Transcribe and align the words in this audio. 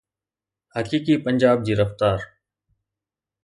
حقيقي 0.75 1.17
پنجاب 1.27 1.63
جي 1.69 1.73
رفتار. 1.83 2.19